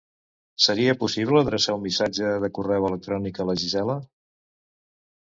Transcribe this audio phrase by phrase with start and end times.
[0.67, 3.99] Seria possible adreçar un missatge de correu electrònic a la Gisela?